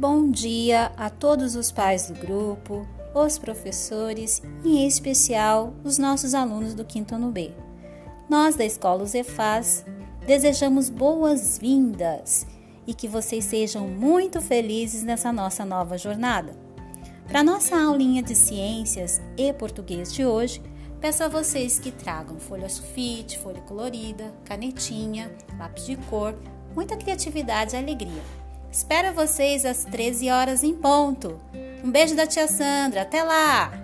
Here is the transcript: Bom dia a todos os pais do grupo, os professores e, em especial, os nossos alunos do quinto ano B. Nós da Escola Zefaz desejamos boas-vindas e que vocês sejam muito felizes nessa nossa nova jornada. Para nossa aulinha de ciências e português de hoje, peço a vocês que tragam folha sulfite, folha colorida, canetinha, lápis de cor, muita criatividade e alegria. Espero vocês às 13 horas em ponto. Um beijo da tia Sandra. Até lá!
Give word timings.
Bom 0.00 0.30
dia 0.30 0.90
a 0.96 1.10
todos 1.10 1.54
os 1.54 1.70
pais 1.70 2.08
do 2.08 2.14
grupo, 2.14 2.88
os 3.14 3.36
professores 3.38 4.40
e, 4.64 4.78
em 4.78 4.86
especial, 4.86 5.74
os 5.84 5.98
nossos 5.98 6.32
alunos 6.32 6.72
do 6.72 6.86
quinto 6.86 7.14
ano 7.14 7.30
B. 7.30 7.50
Nós 8.26 8.56
da 8.56 8.64
Escola 8.64 9.04
Zefaz 9.04 9.84
desejamos 10.26 10.88
boas-vindas 10.88 12.46
e 12.86 12.94
que 12.94 13.06
vocês 13.06 13.44
sejam 13.44 13.88
muito 13.88 14.40
felizes 14.40 15.02
nessa 15.02 15.30
nossa 15.30 15.66
nova 15.66 15.98
jornada. 15.98 16.54
Para 17.28 17.44
nossa 17.44 17.78
aulinha 17.78 18.22
de 18.22 18.34
ciências 18.34 19.20
e 19.36 19.52
português 19.52 20.14
de 20.14 20.24
hoje, 20.24 20.62
peço 20.98 21.24
a 21.24 21.28
vocês 21.28 21.78
que 21.78 21.92
tragam 21.92 22.40
folha 22.40 22.70
sulfite, 22.70 23.38
folha 23.38 23.60
colorida, 23.60 24.32
canetinha, 24.46 25.30
lápis 25.58 25.84
de 25.84 25.96
cor, 26.08 26.34
muita 26.74 26.96
criatividade 26.96 27.74
e 27.74 27.78
alegria. 27.78 28.39
Espero 28.72 29.12
vocês 29.12 29.64
às 29.64 29.84
13 29.84 30.30
horas 30.30 30.62
em 30.62 30.74
ponto. 30.74 31.40
Um 31.84 31.90
beijo 31.90 32.14
da 32.14 32.26
tia 32.26 32.46
Sandra. 32.46 33.02
Até 33.02 33.22
lá! 33.22 33.79